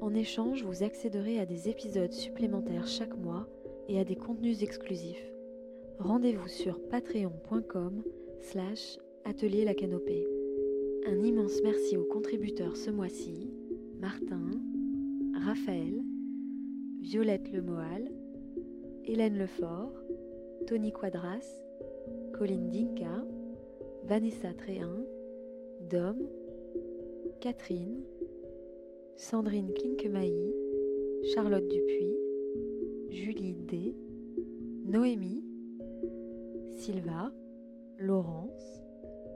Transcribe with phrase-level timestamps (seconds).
[0.00, 3.48] En échange, vous accéderez à des épisodes supplémentaires chaque mois
[3.88, 5.32] et à des contenus exclusifs.
[5.98, 8.02] Rendez-vous sur patreon.com
[8.40, 10.26] slash atelier la canopée.
[11.06, 13.50] Un immense merci aux contributeurs ce mois-ci,
[13.98, 14.50] Martin,
[15.44, 16.00] Raphaël,
[17.00, 18.08] Violette Lemoal,
[19.04, 19.92] Hélène Lefort,
[20.66, 21.44] Tony Quadras,
[22.34, 23.24] Colline Dinka,
[24.04, 25.02] Vanessa Tréhin,
[25.90, 26.18] Dom,
[27.40, 28.02] Catherine,
[29.18, 30.54] Sandrine Klinkemailly,
[31.34, 32.16] Charlotte Dupuis,
[33.10, 33.96] Julie D,
[34.86, 35.42] Noémie,
[36.76, 37.32] Sylva,
[37.98, 38.80] Laurence,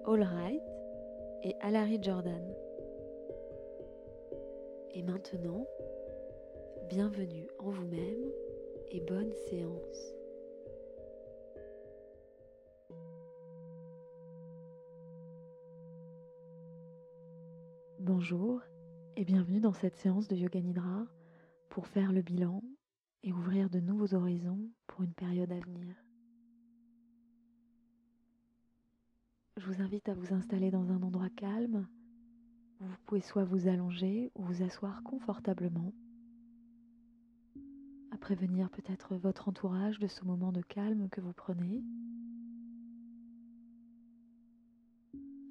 [0.07, 0.63] Allright
[1.43, 2.55] et Alary Jordan.
[4.95, 5.67] Et maintenant,
[6.89, 8.31] bienvenue en vous-même
[8.93, 10.15] et bonne séance.
[17.99, 18.61] Bonjour
[19.17, 21.07] et bienvenue dans cette séance de Yoga Nidra
[21.69, 22.63] pour faire le bilan
[23.23, 25.95] et ouvrir de nouveaux horizons pour une période à venir.
[29.59, 31.87] Je vous invite à vous installer dans un endroit calme
[32.81, 35.93] où vous pouvez soit vous allonger ou vous asseoir confortablement.
[38.13, 41.85] À prévenir peut-être votre entourage de ce moment de calme que vous prenez.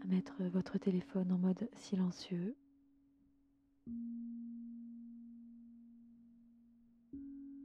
[0.03, 2.55] À mettre votre téléphone en mode silencieux.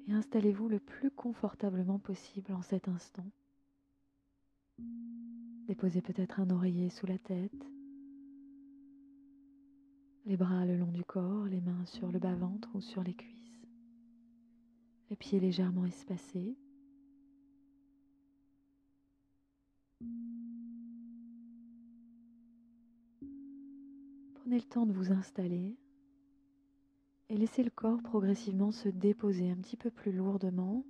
[0.08, 3.26] Et installez-vous le plus confortablement possible en cet instant.
[5.66, 7.66] Déposez peut-être un oreiller sous la tête,
[10.24, 13.66] les bras le long du corps, les mains sur le bas-ventre ou sur les cuisses,
[15.10, 16.56] les pieds légèrement espacés.
[24.34, 25.76] Prenez le temps de vous installer
[27.28, 30.84] et laissez le corps progressivement se déposer un petit peu plus lourdement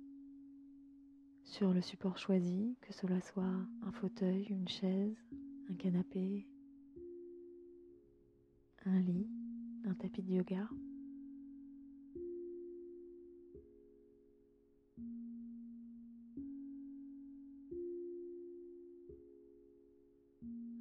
[1.43, 5.17] sur le support choisi, que cela soit un fauteuil, une chaise,
[5.69, 6.47] un canapé,
[8.85, 9.29] un lit,
[9.85, 10.69] un tapis de yoga.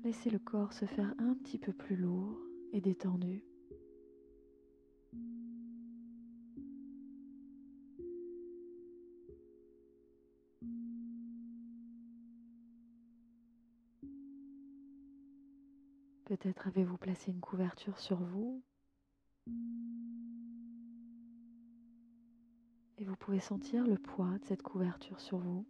[0.05, 2.38] Laissez le corps se faire un petit peu plus lourd
[2.73, 3.43] et détendu.
[16.46, 18.62] Peut-être avez-vous placé une couverture sur vous
[22.98, 25.66] et vous pouvez sentir le poids de cette couverture sur vous,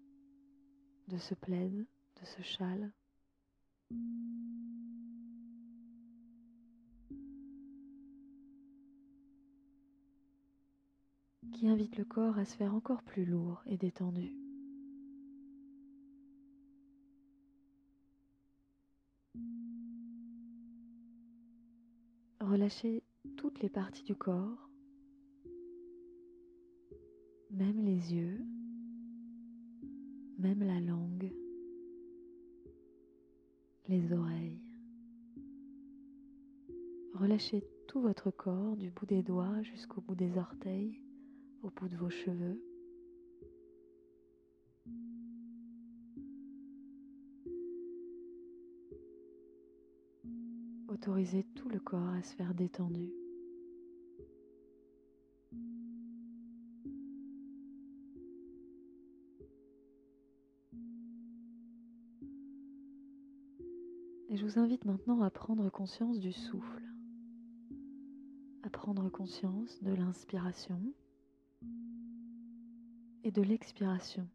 [1.09, 2.93] de ce plaid, de ce châle.
[11.55, 14.37] qui invite le corps à se faire encore plus lourd et détendu.
[22.49, 23.03] Relâchez
[23.37, 24.71] toutes les parties du corps,
[27.51, 28.39] même les yeux,
[30.39, 31.33] même la langue,
[33.89, 34.63] les oreilles.
[37.15, 41.03] Relâchez tout votre corps du bout des doigts jusqu'au bout des orteils,
[41.65, 42.63] au bout de vos cheveux.
[50.97, 53.13] Autorisez tout le corps à se faire détendu.
[64.31, 66.83] Et je vous invite maintenant à prendre conscience du souffle,
[68.63, 70.81] à prendre conscience de l'inspiration
[73.23, 74.27] et de l'expiration.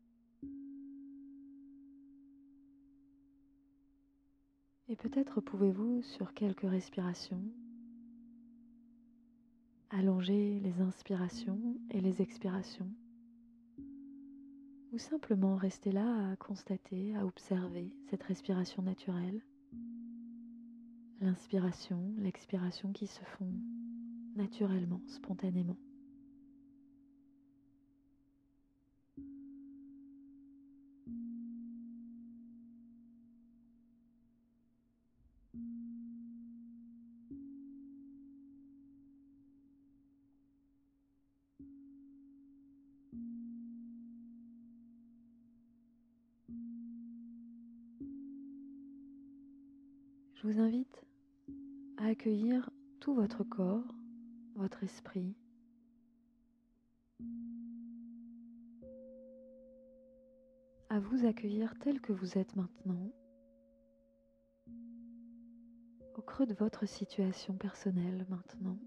[4.91, 7.41] Et peut-être pouvez-vous, sur quelques respirations,
[9.89, 12.91] allonger les inspirations et les expirations,
[14.91, 19.41] ou simplement rester là à constater, à observer cette respiration naturelle,
[21.21, 23.53] l'inspiration, l'expiration qui se font
[24.35, 25.77] naturellement, spontanément.
[52.21, 52.69] Accueillir
[52.99, 53.95] tout votre corps,
[54.55, 55.35] votre esprit,
[60.89, 63.11] à vous accueillir tel que vous êtes maintenant,
[66.15, 68.77] au creux de votre situation personnelle maintenant.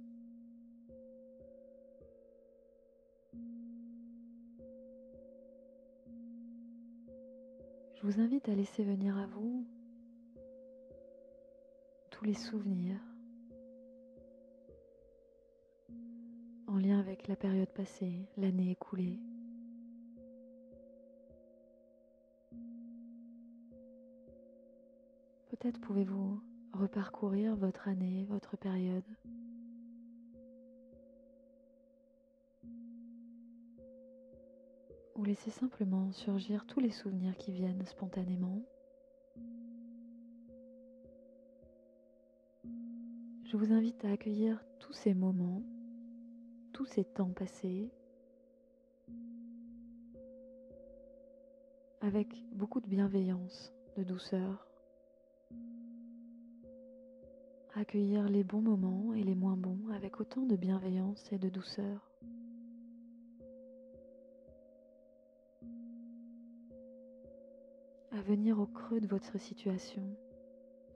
[7.97, 9.67] Je vous invite à laisser venir à vous
[12.13, 13.01] tous les souvenirs
[16.75, 19.21] en lien avec la période passée, l'année écoulée.
[25.51, 26.41] Peut-être pouvez-vous
[26.73, 29.05] reparcourir votre année, votre période.
[35.15, 38.63] Ou laisser simplement surgir tous les souvenirs qui viennent spontanément.
[43.45, 45.63] Je vous invite à accueillir tous ces moments,
[46.75, 47.89] tous ces temps passés,
[52.01, 54.67] avec beaucoup de bienveillance, de douceur.
[57.77, 62.11] Accueillir les bons moments et les moins bons avec autant de bienveillance et de douceur.
[68.11, 70.03] À venir au creux de votre situation,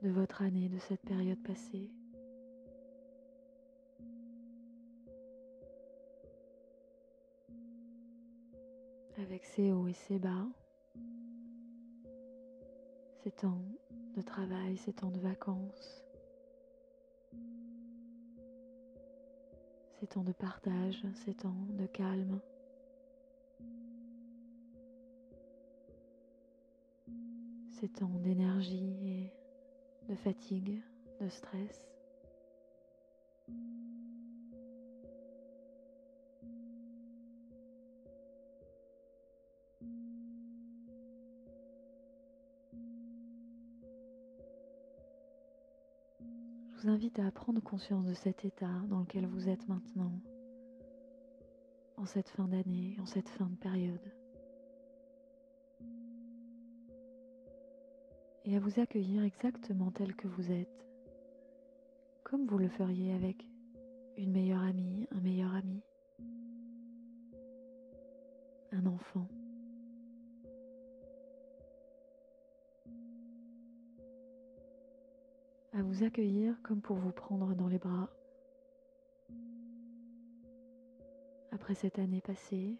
[0.03, 1.89] de votre année, de cette période passée.
[9.19, 10.47] Avec ses hauts et ses bas,
[13.23, 13.61] ses temps
[14.15, 16.03] de travail, ses temps de vacances,
[19.99, 22.39] ses temps de partage, ses temps de calme.
[27.71, 29.33] Ces temps d'énergie et
[30.09, 30.81] de fatigue,
[31.21, 31.98] de stress.
[46.89, 50.11] Invite à prendre conscience de cet état dans lequel vous êtes maintenant,
[51.97, 54.13] en cette fin d'année, en cette fin de période.
[58.45, 60.87] Et à vous accueillir exactement tel que vous êtes,
[62.23, 63.45] comme vous le feriez avec
[64.17, 65.81] une meilleure amie, un meilleur ami,
[68.71, 69.27] un enfant.
[75.79, 78.09] À vous accueillir comme pour vous prendre dans les bras.
[81.53, 82.77] Après cette année passée,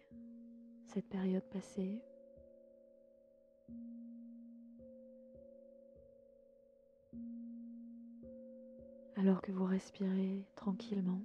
[0.84, 2.02] cette période passée,
[9.16, 11.22] alors que vous respirez tranquillement,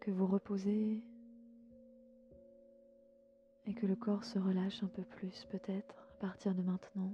[0.00, 1.02] que vous reposez
[3.66, 7.12] et que le corps se relâche un peu plus peut-être à partir de maintenant.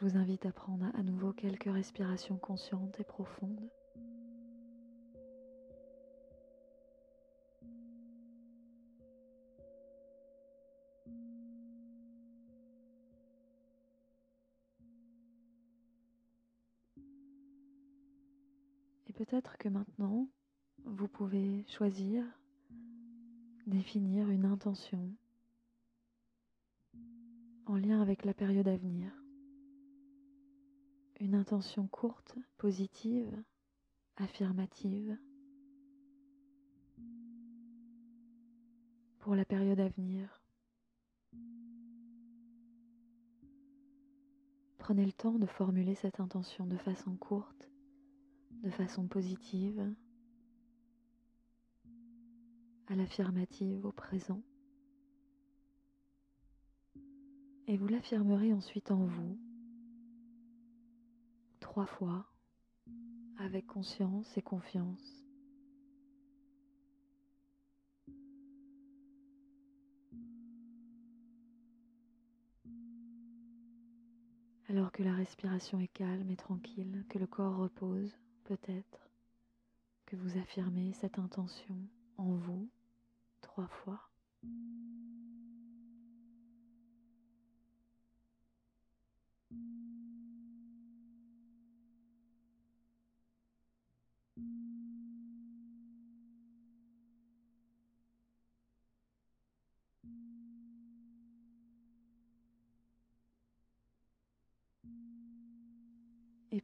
[0.00, 3.68] Je vous invite à prendre à nouveau quelques respirations conscientes et profondes.
[19.06, 20.28] Et peut-être que maintenant,
[20.86, 22.24] vous pouvez choisir,
[23.66, 25.12] définir une intention
[27.66, 29.19] en lien avec la période à venir
[31.20, 33.30] une intention courte, positive,
[34.16, 35.18] affirmative
[39.18, 40.40] pour la période à venir.
[44.78, 47.70] Prenez le temps de formuler cette intention de façon courte,
[48.62, 49.94] de façon positive,
[52.86, 54.42] à l'affirmative au présent.
[57.66, 59.38] Et vous l'affirmerez ensuite en vous
[61.60, 62.26] trois fois
[63.38, 65.24] avec conscience et confiance.
[74.68, 79.10] Alors que la respiration est calme et tranquille, que le corps repose, peut-être
[80.06, 81.76] que vous affirmez cette intention
[82.18, 82.68] en vous
[83.40, 84.00] trois fois.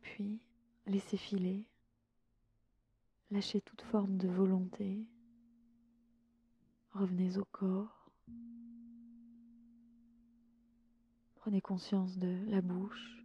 [0.06, 0.38] Puis,
[0.86, 1.64] laissez filer,
[3.32, 5.04] lâchez toute forme de volonté,
[6.92, 8.08] revenez au corps,
[11.34, 13.24] prenez conscience de la bouche,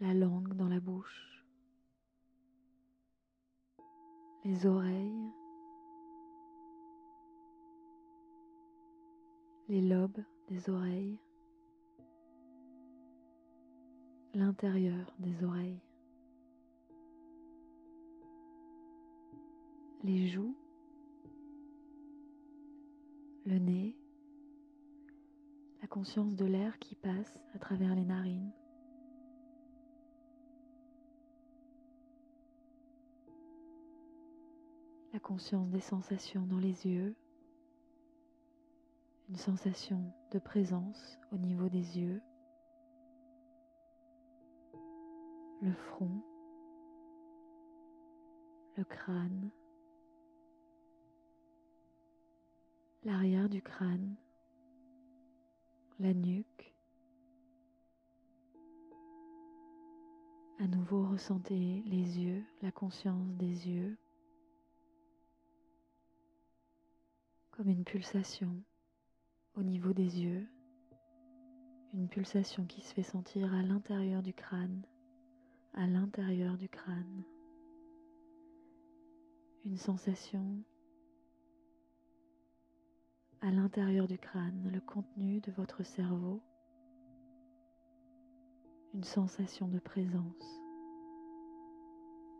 [0.00, 1.44] la langue dans la bouche,
[4.44, 5.30] les oreilles,
[9.68, 11.18] les lobes des oreilles,
[14.34, 15.80] l'intérieur des oreilles,
[20.02, 20.56] les joues,
[23.46, 23.96] le nez,
[25.80, 28.50] la conscience de l'air qui passe à travers les narines.
[35.12, 37.14] La conscience des sensations dans les yeux,
[39.28, 42.20] une sensation de présence au niveau des yeux,
[45.64, 46.22] le front,
[48.76, 49.50] le crâne,
[53.02, 54.14] l'arrière du crâne,
[55.98, 56.74] la nuque.
[60.58, 63.96] À nouveau, ressentez les yeux, la conscience des yeux,
[67.52, 68.62] comme une pulsation
[69.54, 70.46] au niveau des yeux,
[71.94, 74.82] une pulsation qui se fait sentir à l'intérieur du crâne,
[75.74, 77.24] à l'intérieur du crâne,
[79.64, 80.62] une sensation
[83.40, 86.40] à l'intérieur du crâne, le contenu de votre cerveau,
[88.94, 90.60] une sensation de présence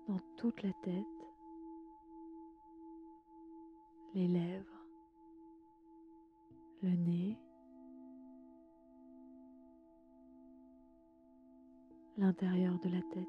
[0.07, 1.05] dans toute la tête,
[4.15, 4.87] les lèvres,
[6.83, 7.39] le nez,
[12.17, 13.29] l'intérieur de la tête.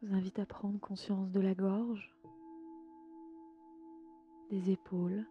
[0.00, 2.14] Je vous invite à prendre conscience de la gorge,
[4.50, 5.26] des épaules,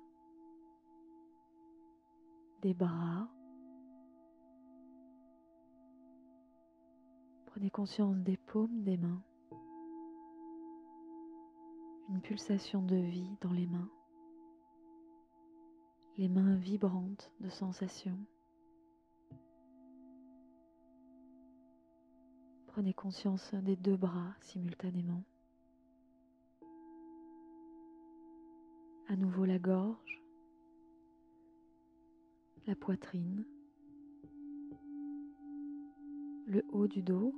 [2.61, 3.29] des bras.
[7.45, 9.21] Prenez conscience des paumes des mains
[12.09, 13.89] une pulsation de vie dans les mains,
[16.17, 18.17] les mains vibrantes de sensations.
[22.67, 25.23] Prenez conscience des deux bras simultanément.
[29.07, 30.21] À nouveau la gorge,
[32.67, 33.45] la poitrine,
[36.47, 37.33] le haut du dos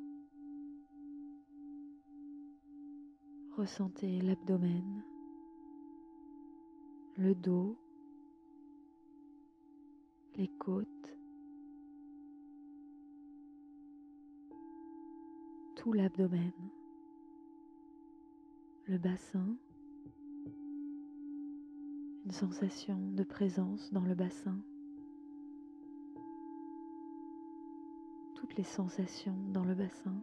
[3.58, 5.04] Ressentez l'abdomen,
[7.16, 7.76] le dos,
[10.38, 11.18] les côtes,
[15.76, 16.52] tout l'abdomen,
[18.86, 19.58] le bassin,
[22.24, 24.60] une sensation de présence dans le bassin,
[28.36, 30.22] toutes les sensations dans le bassin.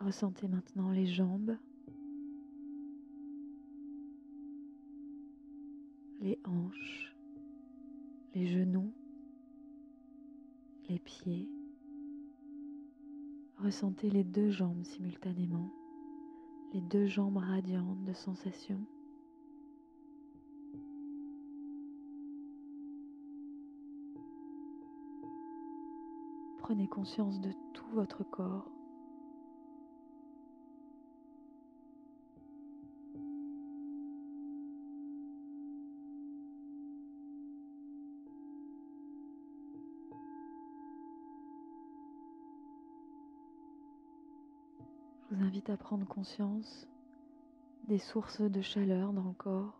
[0.00, 1.56] Ressentez maintenant les jambes,
[6.28, 7.16] les hanches,
[8.34, 8.92] les genoux,
[10.90, 11.48] les pieds.
[13.56, 15.70] Ressentez les deux jambes simultanément,
[16.74, 18.84] les deux jambes radiantes de sensations.
[26.58, 28.77] Prenez conscience de tout votre corps.
[45.38, 46.88] Vous invite à prendre conscience
[47.86, 49.78] des sources de chaleur dans le corps,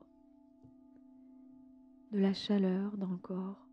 [2.12, 3.64] de la chaleur dans le corps.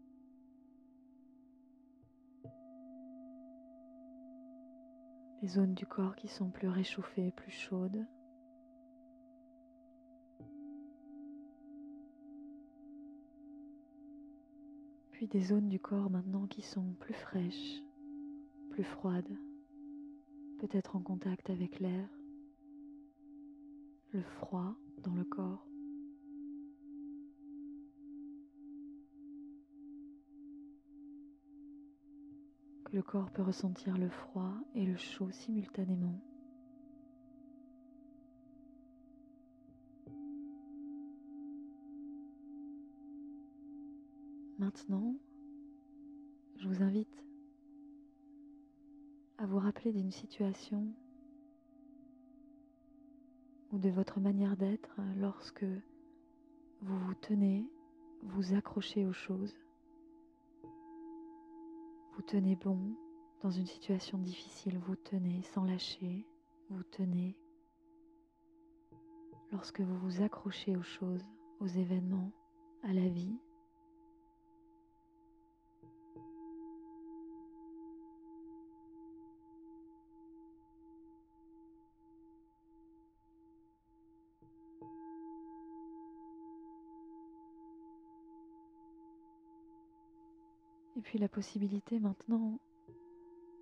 [5.42, 8.08] les zones du corps qui sont plus réchauffées, plus chaudes.
[15.12, 17.84] Puis des zones du corps maintenant qui sont plus fraîches,
[18.72, 19.38] plus froides,
[20.68, 22.10] peut-être en contact avec l'air,
[24.12, 25.68] le froid dans le corps.
[32.92, 36.18] le corps peut ressentir le froid et le chaud simultanément.
[44.60, 45.14] Maintenant,
[46.56, 47.25] je vous invite
[49.46, 50.88] à vous rappeler d'une situation
[53.72, 55.66] ou de votre manière d'être lorsque
[56.82, 57.64] vous vous tenez,
[58.24, 59.56] vous accrochez aux choses
[62.16, 62.80] vous tenez bon
[63.44, 66.25] dans une situation difficile, vous tenez sans lâcher,
[66.72, 67.38] vous tenez.
[69.52, 71.24] Lorsque vous vous accrochez aux choses,
[71.60, 72.32] aux événements,
[72.82, 73.38] à la vie,
[91.06, 92.60] puis la possibilité maintenant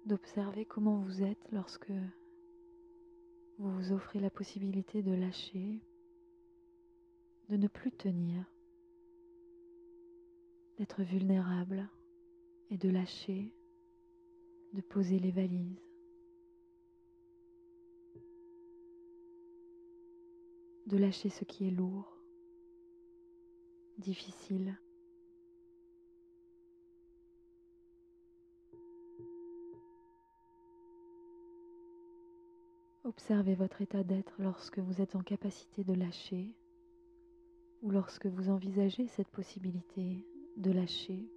[0.06, 1.92] d'observer comment vous êtes lorsque
[3.60, 5.82] vous vous offrez la possibilité de lâcher,
[7.50, 8.46] de ne plus tenir,
[10.78, 11.90] d'être vulnérable
[12.72, 13.54] et de lâcher,
[14.74, 15.82] de poser les valises.
[20.86, 22.18] de lâcher ce qui est lourd,
[23.98, 24.78] difficile.
[33.06, 36.54] Observez votre état d'être lorsque vous êtes en capacité de lâcher
[37.82, 41.30] ou lorsque vous envisagez cette possibilité de lâcher.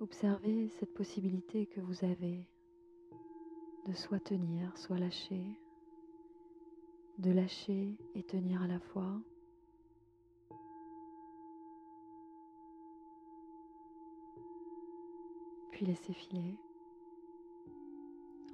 [0.00, 2.46] Observez cette possibilité que vous avez
[3.86, 5.58] de soit tenir, soit lâcher,
[7.16, 9.18] de lâcher et tenir à la fois.
[15.84, 16.56] Laissez filer.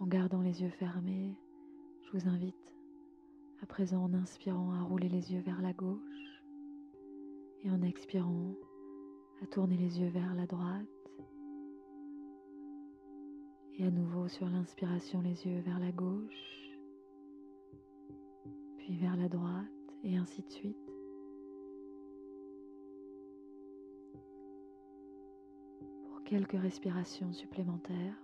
[0.01, 1.35] En gardant les yeux fermés,
[2.03, 2.55] je vous invite
[3.63, 6.43] à présent en inspirant à rouler les yeux vers la gauche
[7.63, 8.55] et en expirant
[9.43, 10.87] à tourner les yeux vers la droite.
[13.79, 16.79] Et à nouveau sur l'inspiration les yeux vers la gauche,
[18.79, 19.67] puis vers la droite
[20.03, 20.90] et ainsi de suite.
[26.31, 28.15] Quelques respirations supplémentaires.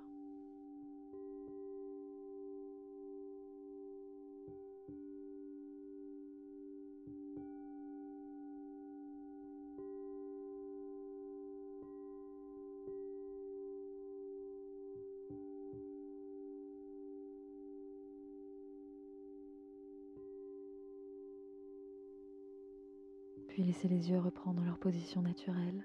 [23.49, 25.85] Puis laissez les yeux reprendre leur position naturelle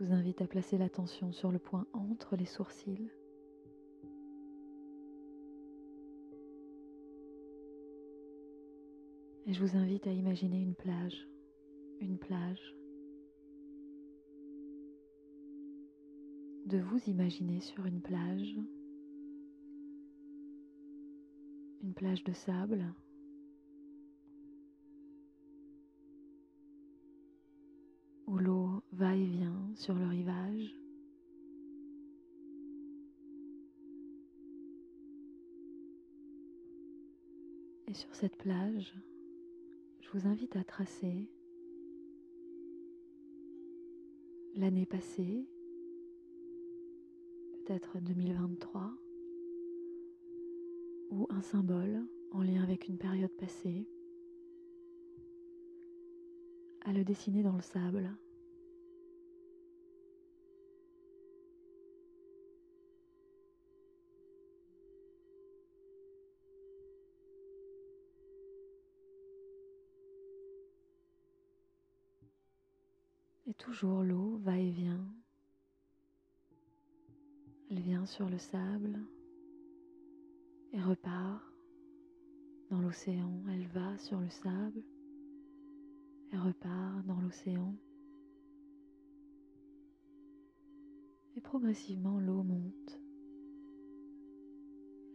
[0.00, 3.10] vous invite à placer l'attention sur le point entre les sourcils.
[9.46, 11.28] Et je vous invite à imaginer une plage,
[12.00, 12.74] une plage.
[16.64, 18.54] De vous imaginer sur une plage,
[21.82, 22.94] une plage de sable,
[29.00, 30.76] l'eau va et vient sur le rivage.
[37.88, 38.94] Et sur cette plage,
[40.00, 41.28] je vous invite à tracer
[44.54, 45.48] l'année passée,
[47.52, 48.92] peut-être 2023,
[51.10, 53.88] ou un symbole en lien avec une période passée
[56.82, 58.10] à le dessiner dans le sable.
[73.50, 75.04] Et toujours l'eau va et vient.
[77.68, 79.00] Elle vient sur le sable
[80.72, 81.42] et repart
[82.70, 84.84] dans l'océan, elle va sur le sable,
[86.30, 87.74] elle repart dans l'océan.
[91.34, 93.00] Et progressivement l'eau monte.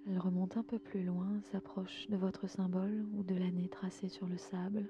[0.07, 4.27] Elle remonte un peu plus loin, s'approche de votre symbole ou de l'année tracée sur
[4.27, 4.89] le sable.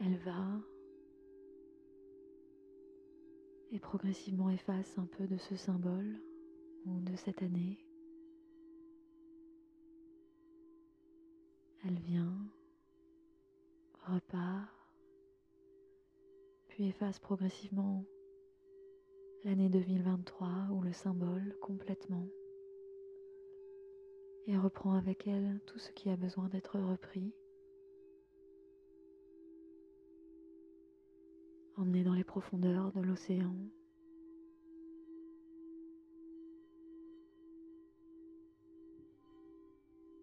[0.00, 0.60] Elle va
[3.72, 6.20] et progressivement efface un peu de ce symbole
[6.86, 7.78] ou de cette année.
[11.84, 12.34] Elle vient,
[14.06, 14.68] repart,
[16.68, 18.04] puis efface progressivement
[19.44, 22.26] l'année 2023 ou le symbole complètement
[24.46, 27.34] et reprend avec elle tout ce qui a besoin d'être repris.
[31.80, 33.54] Emmené dans les profondeurs de l'océan.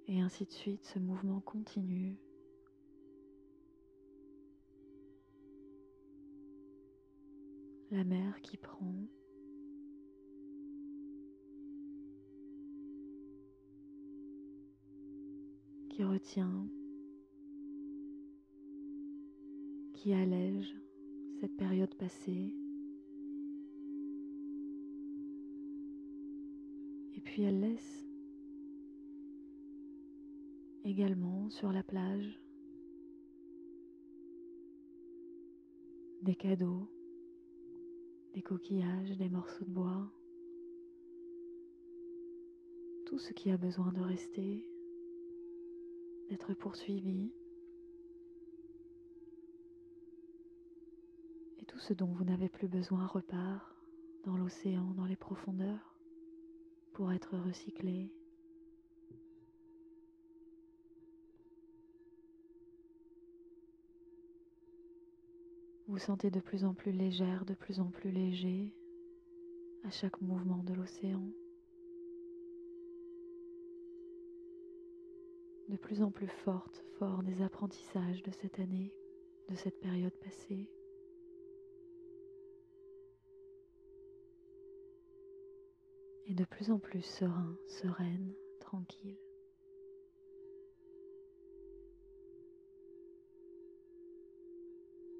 [0.07, 2.15] Et ainsi de suite, ce mouvement continue.
[7.89, 8.93] La mer qui prend.
[15.89, 16.67] Qui retient.
[19.95, 20.86] Qui allège
[21.39, 22.55] cette période passée.
[27.15, 28.05] Et puis elle laisse
[30.83, 32.41] également sur la plage
[36.23, 36.87] des cadeaux,
[38.33, 40.11] des coquillages, des morceaux de bois,
[43.05, 44.67] tout ce qui a besoin de rester,
[46.29, 47.31] d'être poursuivi.
[51.77, 53.75] Tout ce dont vous n'avez plus besoin repart
[54.25, 55.95] dans l'océan, dans les profondeurs,
[56.93, 58.11] pour être recyclé.
[65.87, 68.73] Vous sentez de plus en plus légère, de plus en plus léger
[69.83, 71.29] à chaque mouvement de l'océan.
[75.69, 78.91] De plus en plus forte, fort des apprentissages de cette année,
[79.49, 80.71] de cette période passée.
[86.29, 89.17] Et de plus en plus serein, sereine, tranquille.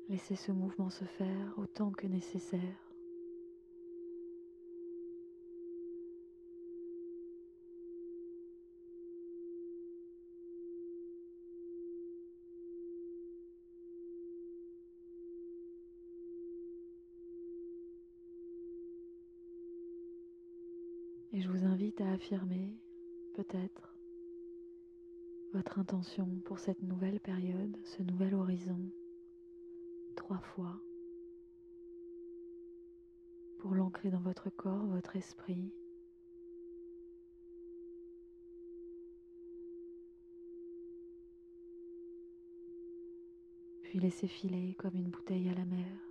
[0.10, 2.88] Laissez ce mouvement se faire autant que nécessaire.
[21.34, 21.66] Et je vous
[22.02, 22.76] à affirmer,
[23.36, 23.96] peut-être,
[25.54, 28.80] votre intention pour cette nouvelle période, ce nouvel horizon
[30.16, 30.80] trois fois
[33.60, 35.72] pour l'ancrer dans votre corps, votre esprit.
[43.84, 46.07] Puis laissez filer comme une bouteille à la mer.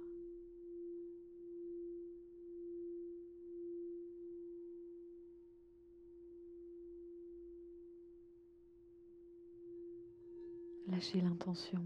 [10.86, 11.82] Lâchez l'intention.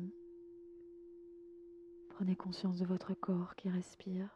[2.11, 4.29] Prenez conscience de votre corps qui respire.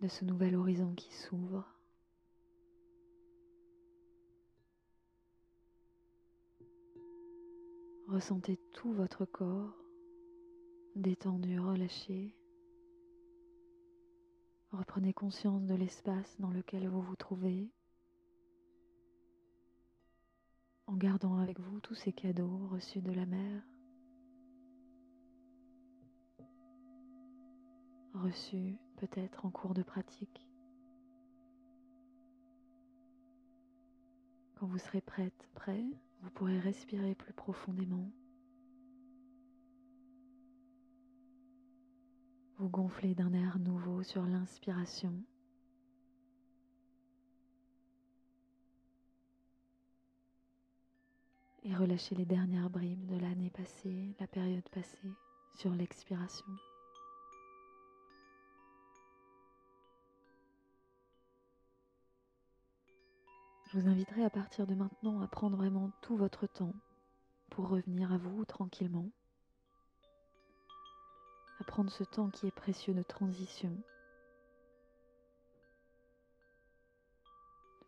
[0.00, 1.68] De ce nouvel horizon qui s'ouvre.
[8.08, 9.76] Ressentez tout votre corps
[10.96, 12.34] détendu, relâché.
[14.72, 17.70] Reprenez conscience de l'espace dans lequel vous vous trouvez.
[20.90, 23.62] en gardant avec vous tous ces cadeaux reçus de la mer,
[28.12, 30.48] reçus peut-être en cours de pratique.
[34.56, 35.84] Quand vous serez prête, prêt,
[36.22, 38.10] vous pourrez respirer plus profondément.
[42.60, 45.14] Vous gonflez d'un air nouveau sur l'inspiration
[51.62, 55.14] et relâchez les dernières bribes de l'année passée, la période passée
[55.54, 56.44] sur l'expiration.
[63.68, 66.74] Je vous inviterai à partir de maintenant à prendre vraiment tout votre temps
[67.48, 69.08] pour revenir à vous tranquillement,
[71.60, 73.76] à prendre ce temps qui est précieux de transition.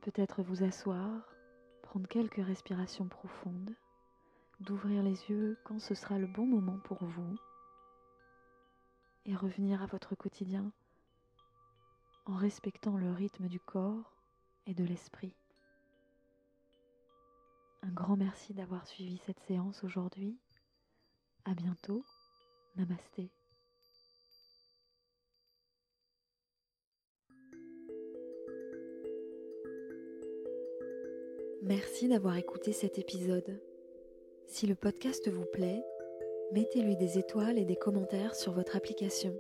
[0.03, 1.35] Peut-être vous asseoir,
[1.83, 3.75] prendre quelques respirations profondes,
[4.61, 7.37] d'ouvrir les yeux quand ce sera le bon moment pour vous
[9.25, 10.71] et revenir à votre quotidien
[12.27, 14.17] en respectant le rythme du corps
[14.67, 15.35] et de l'esprit.
[17.83, 20.37] Un grand merci d'avoir suivi cette séance aujourd'hui.
[21.45, 22.05] À bientôt.
[22.77, 23.31] Namasté.
[31.65, 33.63] Merci d'avoir écouté cet épisode.
[34.49, 35.81] Si le podcast vous plaît,
[36.53, 39.33] mettez-lui des étoiles et des commentaires sur votre application.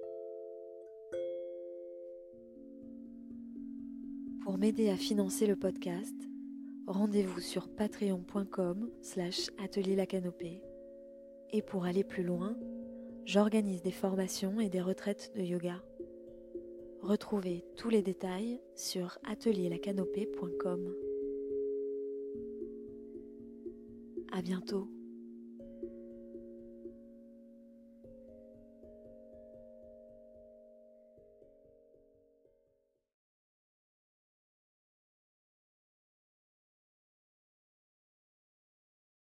[4.44, 6.14] Pour m'aider à financer le podcast,
[6.86, 10.62] rendez-vous sur patreon.com slash atelier la canopée.
[11.50, 12.56] Et pour aller plus loin,
[13.24, 15.82] j'organise des formations et des retraites de yoga.
[17.00, 21.11] Retrouvez tous les détails sur atelierlacanopée.com.
[24.42, 24.90] bientôt.